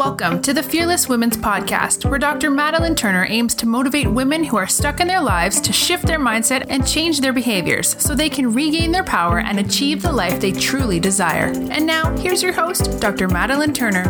[0.00, 2.50] Welcome to the Fearless Women's Podcast, where Dr.
[2.50, 6.18] Madeline Turner aims to motivate women who are stuck in their lives to shift their
[6.18, 10.40] mindset and change their behaviors so they can regain their power and achieve the life
[10.40, 11.48] they truly desire.
[11.70, 13.28] And now, here's your host, Dr.
[13.28, 14.04] Madeline Turner.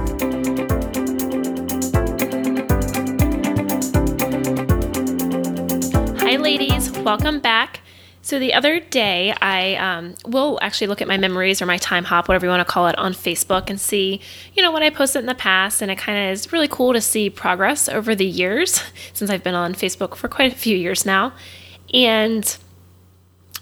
[6.21, 6.93] Hi, ladies.
[7.01, 7.81] Welcome back.
[8.31, 12.05] So the other day, I um, will actually look at my memories or my time
[12.05, 14.21] hop, whatever you want to call it, on Facebook and see,
[14.55, 15.83] you know, what I posted in the past.
[15.83, 19.43] And it kind of is really cool to see progress over the years since I've
[19.43, 21.33] been on Facebook for quite a few years now.
[21.93, 22.57] And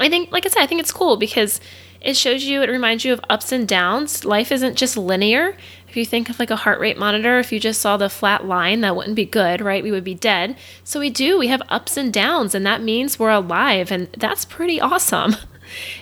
[0.00, 1.62] I think, like I said, I think it's cool because
[2.00, 4.24] it shows you, it reminds you of ups and downs.
[4.24, 5.56] Life isn't just linear.
[5.88, 8.44] If you think of like a heart rate monitor, if you just saw the flat
[8.44, 9.82] line, that wouldn't be good, right?
[9.82, 10.56] We would be dead.
[10.84, 14.44] So we do, we have ups and downs, and that means we're alive, and that's
[14.44, 15.36] pretty awesome.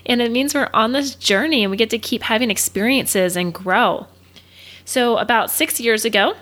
[0.04, 3.52] And it means we're on this journey and we get to keep having experiences and
[3.52, 4.06] grow.
[4.84, 6.34] So, about six years ago,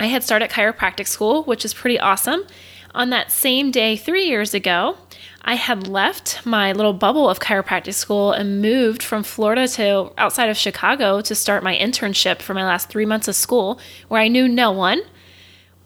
[0.00, 2.44] I had started chiropractic school, which is pretty awesome.
[2.94, 4.96] On that same day, three years ago,
[5.42, 10.48] I had left my little bubble of chiropractic school and moved from Florida to outside
[10.48, 14.28] of Chicago to start my internship for my last three months of school, where I
[14.28, 15.02] knew no one,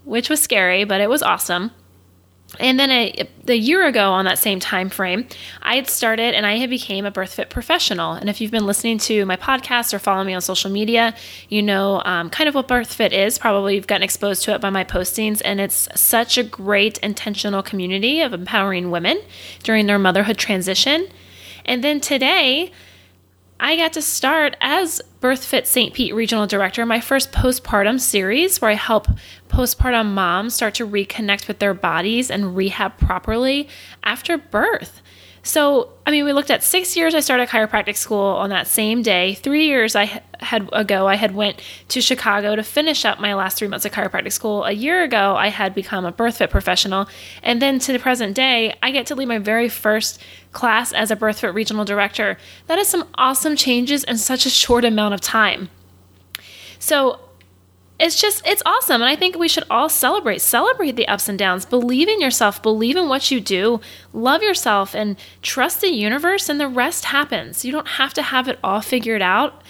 [0.05, 1.73] which was scary, but it was awesome.
[2.61, 5.27] And then a, a year ago on that same time frame,
[5.63, 8.13] I had started and I had became a BirthFit professional.
[8.13, 11.15] And if you've been listening to my podcast or follow me on social media,
[11.49, 13.39] you know um, kind of what BirthFit is.
[13.39, 15.41] Probably you've gotten exposed to it by my postings.
[15.45, 19.21] And it's such a great intentional community of empowering women
[19.63, 21.09] during their motherhood transition.
[21.65, 22.71] And then today,
[23.63, 25.95] I got to start as BirthFit St.
[25.95, 29.07] Pete Regional Director, my first postpartum series where I help
[29.49, 33.69] postpartum moms start to reconnect with their bodies and rehab properly
[34.03, 35.01] after birth.
[35.45, 37.15] So, I mean, we looked at six years.
[37.15, 39.35] I started chiropractic school on that same day.
[39.35, 40.23] Three years I
[40.53, 43.93] had ago, I had went to Chicago to finish up my last three months of
[43.93, 44.65] chiropractic school.
[44.65, 47.09] A year ago, I had become a BirthFit professional,
[47.43, 50.21] and then to the present day, I get to lead my very first
[50.53, 52.37] class as a BirthFit regional director.
[52.67, 55.71] That is some awesome changes in such a short amount of time.
[56.79, 57.19] So,
[57.99, 59.01] it's just it's awesome.
[59.01, 61.65] And i think we should all celebrate celebrate the ups and downs.
[61.65, 62.61] Believe in yourself.
[62.61, 63.81] Believe in what you do.
[64.13, 67.65] Love yourself and trust the universe and the rest happens.
[67.65, 69.63] You don't have to have it all figured out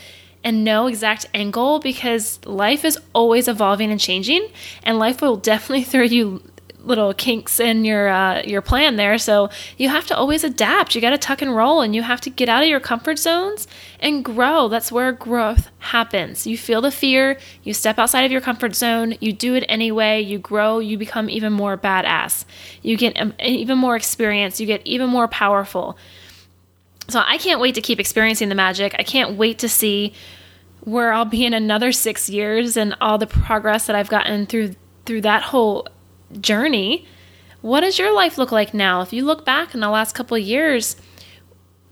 [0.45, 4.49] and no exact goal because life is always evolving and changing
[4.83, 6.43] and life will definitely throw you
[6.85, 9.19] little kinks in your uh, your plan there.
[9.19, 10.95] So you have to always adapt.
[10.95, 13.19] You got to tuck and roll, and you have to get out of your comfort
[13.19, 13.67] zones
[14.01, 14.69] and grow.
[14.69, 16.47] That's where growth happens.
[16.47, 20.21] You feel the fear, you step outside of your comfort zone, you do it anyway.
[20.21, 22.45] You grow, you become even more badass.
[22.83, 24.61] You get um, even more experience.
[24.61, 25.97] You get even more powerful.
[27.09, 28.95] So I can't wait to keep experiencing the magic.
[28.99, 30.15] I can't wait to see
[30.81, 34.75] where I'll be in another six years and all the progress that I've gotten through
[35.05, 35.89] through that whole
[36.41, 37.07] journey.
[37.61, 39.03] What does your life look like now?
[39.03, 40.97] If you look back in the last couple of years,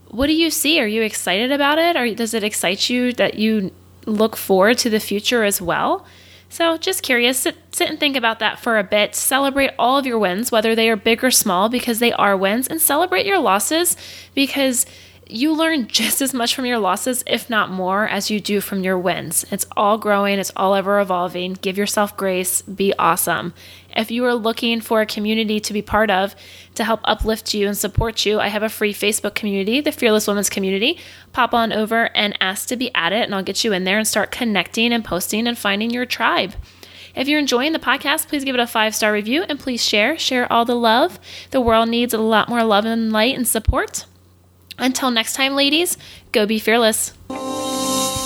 [0.09, 0.81] what do you see?
[0.81, 1.97] Are you excited about it?
[1.97, 3.72] Or does it excite you that you
[4.06, 6.04] look forward to the future as well?
[6.53, 9.15] So, just curious, sit, sit and think about that for a bit.
[9.15, 12.66] Celebrate all of your wins, whether they are big or small, because they are wins,
[12.66, 13.97] and celebrate your losses
[14.34, 14.84] because
[15.28, 18.83] you learn just as much from your losses, if not more, as you do from
[18.83, 19.47] your wins.
[19.53, 21.53] It's all growing, it's all ever evolving.
[21.55, 23.55] Give yourself grace, be awesome.
[23.96, 26.34] If you are looking for a community to be part of
[26.74, 30.26] to help uplift you and support you, I have a free Facebook community, the Fearless
[30.26, 30.98] Women's Community.
[31.32, 34.06] Pop on over and ask to be added, and I'll get you in there and
[34.06, 36.54] start connecting and posting and finding your tribe.
[37.14, 40.18] If you're enjoying the podcast, please give it a five star review and please share.
[40.18, 41.18] Share all the love.
[41.50, 44.06] The world needs a lot more love and light and support.
[44.78, 45.98] Until next time, ladies,
[46.32, 47.12] go be fearless.